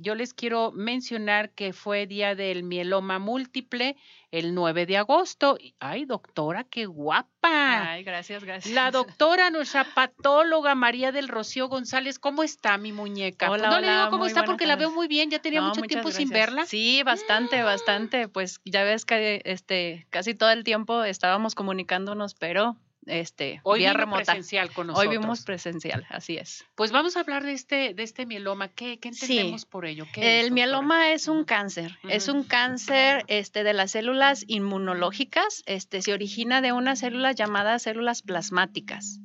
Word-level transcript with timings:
Yo 0.00 0.16
les 0.16 0.34
quiero 0.34 0.72
mencionar 0.72 1.50
que 1.50 1.72
fue 1.72 2.08
día 2.08 2.34
del 2.34 2.64
mieloma 2.64 3.20
múltiple 3.20 3.96
el 4.32 4.52
9 4.52 4.84
de 4.84 4.96
agosto. 4.96 5.58
Ay, 5.78 6.06
doctora, 6.06 6.64
qué 6.64 6.86
guapa. 6.86 7.92
Ay, 7.92 8.02
gracias, 8.02 8.42
gracias. 8.42 8.74
La 8.74 8.90
doctora, 8.90 9.50
nuestra 9.50 9.84
patóloga 9.94 10.74
María 10.74 11.12
del 11.12 11.28
Rocío 11.28 11.68
González, 11.68 12.18
¿cómo 12.18 12.42
está 12.42 12.78
mi 12.78 12.92
muñeca? 12.92 13.48
Hola, 13.48 13.70
no 13.70 13.80
le 13.80 13.88
digo 13.88 14.10
cómo 14.10 14.26
está 14.26 14.42
porque 14.44 14.66
la 14.66 14.74
veo 14.74 14.90
muy 14.90 15.06
bien, 15.06 15.30
ya 15.30 15.38
tenía 15.38 15.60
No, 15.60 15.68
mucho 15.68 15.82
tiempo 15.82 16.10
sin 16.10 16.30
verla. 16.30 16.66
Sí, 16.66 17.04
bastante, 17.04 17.62
bastante. 17.62 18.26
Pues 18.26 18.60
ya 18.64 18.82
ves 18.82 19.04
que 19.04 19.40
este 19.44 20.08
casi 20.10 20.34
todo 20.34 20.50
el 20.50 20.64
tiempo 20.64 21.04
estábamos 21.04 21.54
comunicándonos, 21.54 22.34
pero 22.34 22.76
este 23.06 23.60
Hoy 23.62 23.80
vía 23.80 23.90
vino 23.90 24.00
remota. 24.00 24.24
presencial 24.24 24.72
con 24.72 24.90
Hoy 24.90 25.08
vimos 25.08 25.42
presencial, 25.42 26.06
así 26.10 26.36
es. 26.36 26.64
Pues 26.74 26.92
vamos 26.92 27.16
a 27.16 27.20
hablar 27.20 27.44
de 27.44 27.52
este, 27.52 27.94
de 27.94 28.02
este 28.02 28.26
mieloma. 28.26 28.68
¿Qué, 28.68 28.98
qué 28.98 29.12
Sí. 29.12 29.24
entendemos 29.32 29.64
por 29.64 29.86
ello? 29.86 30.06
¿Qué 30.12 30.40
es, 30.40 30.44
El 30.46 30.52
mieloma 30.52 31.12
es 31.12 31.28
un 31.28 31.44
cáncer, 31.44 31.98
es 32.08 32.28
un 32.28 32.42
cáncer 32.44 33.24
este, 33.28 33.64
de 33.64 33.72
las 33.72 33.92
células 33.92 34.44
inmunológicas, 34.46 35.62
este, 35.66 36.02
se 36.02 36.12
origina 36.12 36.60
de 36.60 36.72
unas 36.72 36.98
células 37.00 37.36
llamadas 37.36 37.82
células 37.82 38.22
plasmáticas. 38.22 39.20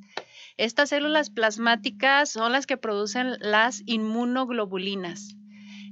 Estas 0.58 0.90
células 0.90 1.30
plasmáticas 1.30 2.30
son 2.30 2.52
las 2.52 2.66
que 2.66 2.76
producen 2.76 3.36
las 3.40 3.82
inmunoglobulinas. 3.86 5.34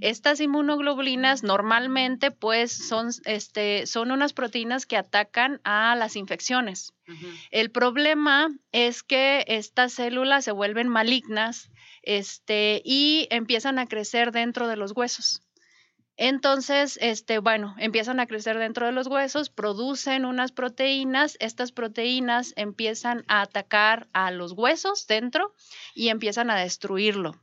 Estas 0.01 0.41
inmunoglobulinas 0.41 1.43
normalmente 1.43 2.31
pues 2.31 2.73
son, 2.73 3.11
este, 3.25 3.87
son 3.87 4.11
unas 4.11 4.33
proteínas 4.33 4.87
que 4.87 4.97
atacan 4.97 5.61
a 5.65 5.95
las 5.97 6.17
infecciones. 6.17 6.93
El 7.51 7.71
problema 7.71 8.49
es 8.73 9.03
que 9.03 9.45
estas 9.49 9.93
células 9.95 10.45
se 10.45 10.53
vuelven 10.53 10.89
malignas 10.89 11.71
este, 12.03 12.83
y 12.85 13.27
empiezan 13.31 13.79
a 13.79 13.87
crecer 13.87 14.33
dentro 14.33 14.69
de 14.69 14.77
los 14.77 14.93
huesos. 14.93 15.43
Entonces, 16.17 16.99
este, 17.01 17.39
bueno, 17.39 17.75
empiezan 17.79 18.21
a 18.21 18.27
crecer 18.27 18.59
dentro 18.59 18.85
de 18.85 18.93
los 18.93 19.07
huesos, 19.07 19.49
producen 19.49 20.27
unas 20.27 20.53
proteínas, 20.53 21.39
estas 21.41 21.73
proteínas 21.73 22.53
empiezan 22.57 23.25
a 23.27 23.41
atacar 23.41 24.07
a 24.13 24.31
los 24.31 24.53
huesos 24.53 25.07
dentro 25.07 25.55
y 25.95 26.11
empiezan 26.11 26.51
a 26.51 26.57
destruirlo. 26.57 27.41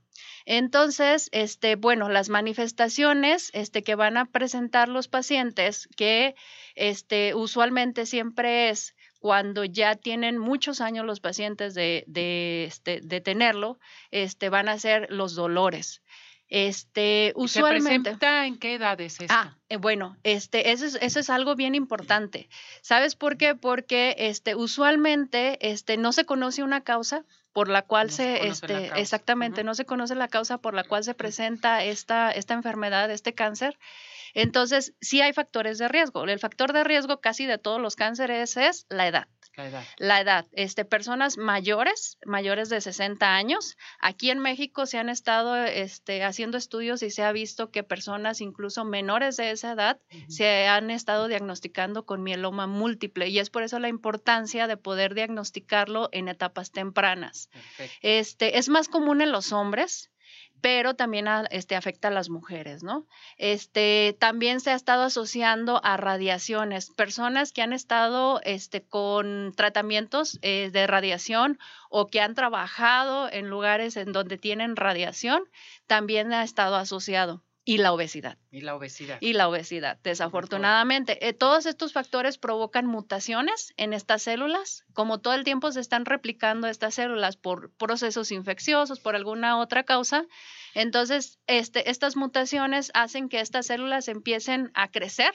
Entonces, 0.50 1.28
este, 1.34 1.76
bueno, 1.76 2.08
las 2.08 2.30
manifestaciones 2.30 3.52
este, 3.54 3.84
que 3.84 3.96
van 3.96 4.16
a 4.16 4.24
presentar 4.24 4.88
los 4.88 5.10
pacientes, 5.10 5.90
que 5.98 6.36
este, 6.74 7.36
usualmente 7.36 8.06
siempre 8.06 8.70
es 8.70 8.96
cuando 9.20 9.66
ya 9.66 9.98
tienen 9.98 10.38
muchos 10.38 10.80
años 10.80 11.06
los 11.06 11.20
pacientes 11.20 11.74
de, 11.74 12.06
de, 12.08 12.64
este, 12.64 13.02
de 13.04 13.20
tenerlo, 13.20 13.78
este, 14.12 14.48
van 14.48 14.70
a 14.70 14.80
ser 14.80 15.08
los 15.10 15.36
dolores. 15.36 16.02
Este, 16.48 17.34
¿Y 17.36 17.48
¿Se 17.50 17.60
usualmente. 17.60 18.00
presenta 18.04 18.46
en 18.46 18.58
qué 18.58 18.76
edad 18.76 19.02
es 19.02 19.20
esto? 19.20 19.34
Ah, 19.38 19.58
eh, 19.68 19.76
bueno, 19.76 20.16
este, 20.24 20.72
eso 20.72 20.86
es, 20.86 20.98
eso 21.02 21.20
es 21.20 21.30
algo 21.30 21.56
bien 21.56 21.76
importante. 21.76 22.48
¿Sabes 22.82 23.18
por 23.18 23.36
qué? 23.36 23.54
Porque 23.54 24.16
este, 24.18 24.56
usualmente 24.56 25.58
este, 25.70 25.98
no 25.98 26.14
se 26.14 26.24
conoce 26.24 26.64
una 26.64 26.86
causa 26.86 27.26
por 27.58 27.70
la 27.70 27.82
cual 27.82 28.10
No 28.10 28.14
se 28.14 28.46
este, 28.50 28.92
exactamente, 29.02 29.64
no 29.64 29.74
se 29.74 29.84
conoce 29.84 30.14
la 30.14 30.28
causa 30.28 30.60
por 30.60 30.76
la 30.76 30.84
cual 30.84 31.04
se 31.04 31.16
presenta 31.16 31.84
esta, 31.84 32.30
esta 32.30 32.54
enfermedad, 32.54 33.10
este 33.10 33.34
cáncer. 33.34 33.80
Entonces, 34.34 34.94
sí 35.02 35.22
hay 35.22 35.34
factores 35.34 35.78
de 35.78 35.88
riesgo. 35.88 36.24
El 36.24 36.40
factor 36.40 36.74
de 36.74 36.84
riesgo 36.84 37.20
casi 37.22 37.46
de 37.46 37.58
todos 37.58 37.82
los 37.82 37.96
cánceres 37.96 38.58
es 38.58 38.86
la 38.90 39.08
edad. 39.08 39.28
La 39.56 39.68
edad. 39.68 39.84
La 39.98 40.22
edad, 40.22 40.46
este, 40.52 40.86
personas 40.86 41.38
mayores, 41.38 42.20
mayores 42.26 42.70
de 42.70 42.80
60 42.80 43.36
años. 43.36 43.76
Aquí 44.00 44.30
en 44.30 44.38
México 44.38 44.86
se 44.86 45.00
han 45.00 45.10
estado 45.10 45.56
este, 45.56 46.24
haciendo 46.24 46.60
estudios 46.60 47.02
y 47.02 47.10
se 47.10 47.24
ha 47.24 47.32
visto 47.32 47.72
que 47.72 47.82
personas 47.82 48.40
incluso 48.40 48.86
menores 48.86 49.36
de 49.36 49.50
esa 49.50 49.72
edad 49.72 50.00
se 50.30 50.68
han 50.68 50.92
estado 50.92 51.28
diagnosticando 51.28 52.06
con 52.06 52.22
mieloma 52.22 52.68
múltiple 52.68 53.30
y 53.30 53.40
es 53.40 53.50
por 53.50 53.64
eso 53.64 53.80
la 53.80 53.90
importancia 53.90 54.68
de 54.68 54.78
poder 54.78 55.16
diagnosticarlo 55.16 56.10
en 56.12 56.28
etapas 56.28 56.72
tempranas. 56.72 57.50
Perfecto. 57.52 57.98
Este, 58.02 58.60
es 58.60 58.70
más 58.70 58.88
común 58.88 59.22
en 59.22 59.32
los 59.32 59.52
hombres, 59.54 60.12
pero 60.62 60.96
también 60.96 61.28
este, 61.52 61.76
afecta 61.76 62.08
a 62.08 62.12
las 62.12 62.30
mujeres, 62.30 62.84
¿no? 62.84 63.06
Este, 63.38 64.16
también 64.20 64.60
se 64.60 64.72
ha 64.72 64.76
estado 64.76 65.04
asociando 65.04 65.82
a 65.84 65.98
radiaciones, 65.98 66.90
personas 66.92 67.52
que 67.52 67.62
han 67.62 67.74
estado 67.74 68.42
este, 68.44 68.84
con 68.84 69.54
tratamientos 69.56 70.40
eh, 70.42 70.70
de 70.72 70.88
radiación 70.88 71.60
o 71.90 72.08
que 72.08 72.22
han 72.22 72.36
trabajado 72.36 73.30
en 73.32 73.50
lugares 73.50 73.98
en 73.98 74.12
donde 74.12 74.38
tienen 74.38 74.76
radiación, 74.76 75.44
también 75.88 76.34
ha 76.34 76.44
estado 76.44 76.76
asociado. 76.76 77.44
Y 77.68 77.80
la 77.80 77.92
obesidad 77.92 78.38
Y 78.50 78.62
la 78.62 78.76
obesidad. 78.76 79.18
y 79.20 79.34
la 79.34 79.50
obesidad, 79.50 80.00
desafortunadamente. 80.02 81.28
Eh, 81.28 81.34
todos 81.34 81.66
estos 81.66 81.92
factores 81.92 82.38
provocan 82.38 82.86
mutaciones 82.86 83.74
en 83.76 83.92
estas 83.92 84.22
células. 84.22 84.86
Como 84.94 85.20
todo 85.20 85.34
el 85.34 85.44
tiempo 85.44 85.70
se 85.74 85.82
están 85.82 86.06
replicando 86.06 86.68
estas 86.68 86.94
células 86.94 87.36
por 87.36 87.72
procesos 87.72 88.32
infecciosos, 88.32 89.02
por 89.02 89.18
alguna 89.18 89.60
otra 89.60 89.84
causa, 89.84 90.24
entonces 90.76 91.40
este, 91.48 91.90
estas 91.90 92.16
mutaciones 92.16 92.90
hacen 92.94 93.28
que 93.28 93.42
estas 93.42 93.68
células 93.68 94.08
empiecen 94.08 94.72
a 94.74 94.90
crecer 94.90 95.34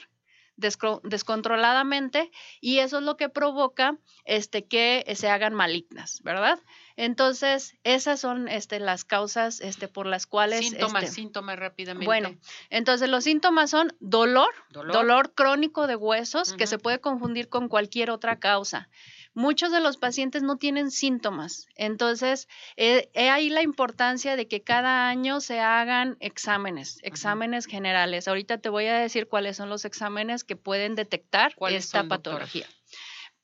descontroladamente 0.55 2.31
y 2.61 2.79
eso 2.79 2.99
es 2.99 3.03
lo 3.03 3.17
que 3.17 3.29
provoca 3.29 3.97
este, 4.25 4.65
que 4.65 5.03
se 5.15 5.29
hagan 5.29 5.53
malignas, 5.53 6.21
¿verdad? 6.23 6.59
Entonces, 6.95 7.75
esas 7.83 8.19
son 8.19 8.47
este, 8.47 8.79
las 8.79 9.03
causas 9.03 9.61
este, 9.61 9.87
por 9.87 10.05
las 10.05 10.27
cuales... 10.27 10.59
síntomas, 10.59 11.03
este, 11.03 11.15
síntomas 11.15 11.57
rápidamente. 11.57 12.05
bueno, 12.05 12.37
entonces 12.69 13.09
los 13.09 13.23
síntomas 13.23 13.71
son 13.71 13.95
dolor, 13.99 14.53
dolor. 14.69 14.93
dolor, 14.93 15.33
crónico 15.33 15.87
de 15.87 15.95
huesos 15.95 16.53
que 16.53 16.67
se 16.67 16.77
puede 16.77 16.99
confundir 16.99 17.49
con 17.49 17.67
cualquier 17.67 18.11
otra 18.11 18.39
causa. 18.39 18.89
Muchos 19.33 19.71
de 19.71 19.79
los 19.79 19.97
pacientes 19.97 20.43
no 20.43 20.57
tienen 20.57 20.91
síntomas, 20.91 21.67
entonces 21.75 22.47
eh, 22.77 23.09
he 23.13 23.29
ahí 23.29 23.49
la 23.49 23.63
importancia 23.63 24.35
de 24.35 24.47
que 24.47 24.61
cada 24.61 25.09
año 25.09 25.41
se 25.41 25.59
hagan 25.59 26.17
exámenes, 26.19 26.99
exámenes 27.01 27.65
generales. 27.65 28.27
Ahorita 28.27 28.59
te 28.59 28.69
voy 28.69 28.85
a 28.85 28.97
decir 28.97 29.27
cuáles 29.27 29.57
son 29.57 29.69
los 29.69 29.85
exámenes 29.85 30.43
que 30.43 30.55
pueden 30.55 30.95
detectar 30.95 31.55
¿Cuáles 31.55 31.85
esta 31.85 31.99
son, 31.99 32.09
doctora? 32.09 32.47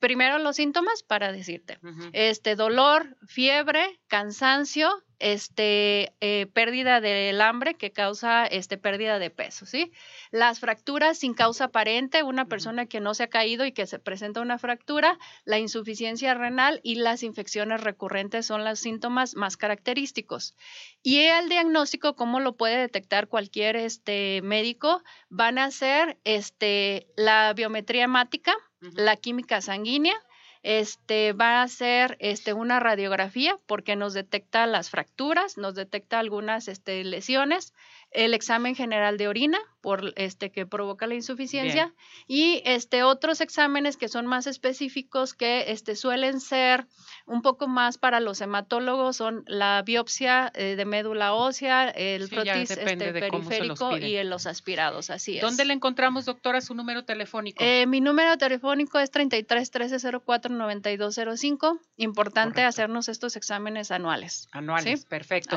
Primero 0.00 0.38
los 0.38 0.56
síntomas 0.56 1.02
para 1.02 1.30
decirte 1.30 1.78
este 2.12 2.56
dolor, 2.56 3.18
fiebre, 3.26 4.00
cansancio, 4.08 4.90
este 5.20 6.14
eh, 6.20 6.46
pérdida 6.46 7.00
del 7.02 7.40
hambre 7.42 7.74
que 7.74 7.92
causa 7.92 8.46
este 8.46 8.78
pérdida 8.78 9.18
de 9.18 9.28
peso, 9.28 9.66
¿sí? 9.66 9.92
Las 10.30 10.58
fracturas 10.58 11.18
sin 11.18 11.34
causa 11.34 11.64
aparente, 11.64 12.22
una 12.22 12.46
persona 12.46 12.86
que 12.86 13.00
no 13.00 13.12
se 13.12 13.24
ha 13.24 13.28
caído 13.28 13.66
y 13.66 13.72
que 13.72 13.86
se 13.86 13.98
presenta 13.98 14.40
una 14.40 14.58
fractura, 14.58 15.18
la 15.44 15.58
insuficiencia 15.58 16.32
renal 16.32 16.80
y 16.82 16.94
las 16.94 17.22
infecciones 17.22 17.82
recurrentes 17.82 18.46
son 18.46 18.64
los 18.64 18.80
síntomas 18.80 19.36
más 19.36 19.58
característicos. 19.58 20.56
Y 21.02 21.18
el 21.18 21.50
diagnóstico, 21.50 22.16
cómo 22.16 22.40
lo 22.40 22.56
puede 22.56 22.78
detectar 22.78 23.28
cualquier 23.28 23.76
este 23.76 24.40
médico, 24.42 25.02
van 25.28 25.58
a 25.58 25.70
ser 25.70 26.18
este 26.24 27.06
la 27.16 27.52
biometría 27.52 28.04
hemática, 28.04 28.54
La 28.80 29.16
química 29.16 29.60
sanguínea, 29.60 30.14
este 30.62 31.32
va 31.32 31.62
a 31.62 31.68
ser 31.68 32.16
este 32.20 32.52
una 32.52 32.80
radiografía 32.80 33.56
porque 33.66 33.96
nos 33.96 34.12
detecta 34.12 34.66
las 34.66 34.90
fracturas, 34.90 35.56
nos 35.56 35.74
detecta 35.74 36.18
algunas 36.18 36.68
este, 36.68 37.02
lesiones, 37.04 37.74
el 38.10 38.34
examen 38.34 38.74
general 38.74 39.16
de 39.18 39.28
orina 39.28 39.58
por 39.80 40.12
este 40.16 40.50
que 40.50 40.66
provoca 40.66 41.06
la 41.06 41.14
insuficiencia 41.14 41.94
y 42.26 42.60
este 42.64 43.02
otros 43.02 43.40
exámenes 43.40 43.96
que 43.96 44.08
son 44.08 44.26
más 44.26 44.46
específicos 44.46 45.32
que 45.32 45.70
este 45.70 45.96
suelen 45.96 46.40
ser 46.40 46.86
un 47.26 47.40
poco 47.40 47.66
más 47.66 47.96
para 47.96 48.20
los 48.20 48.40
hematólogos 48.40 49.16
son 49.16 49.44
la 49.46 49.82
biopsia 49.82 50.52
eh, 50.54 50.76
de 50.76 50.84
médula 50.84 51.32
ósea, 51.34 51.88
el 51.88 52.28
Sí, 52.30 52.74
depende 52.74 53.08
este, 53.08 53.20
periférico 53.20 53.96
y 53.96 54.16
en 54.16 54.30
los 54.30 54.46
aspirados, 54.46 55.10
así 55.10 55.36
es. 55.36 55.42
¿Dónde 55.42 55.64
le 55.64 55.74
encontramos, 55.74 56.24
doctora, 56.24 56.60
su 56.60 56.74
número 56.74 57.04
telefónico? 57.04 57.62
Eh, 57.62 57.86
mi 57.86 58.00
número 58.00 58.36
telefónico 58.38 58.98
es 58.98 59.10
33 59.10 59.70
13 59.70 60.20
04 60.24 60.54
9205. 60.54 61.80
Importante 61.96 62.54
Correcto. 62.54 62.68
hacernos 62.68 63.08
estos 63.08 63.36
exámenes 63.36 63.90
anuales. 63.90 64.48
Anuales, 64.52 65.00
sí. 65.00 65.06
perfecto. 65.08 65.48